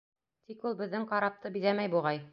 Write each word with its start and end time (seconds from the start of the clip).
Тик 0.51 0.65
ул 0.69 0.77
беҙҙең 0.81 1.05
карапты 1.13 1.55
биҙәмәй, 1.59 1.95
буғай. 1.97 2.25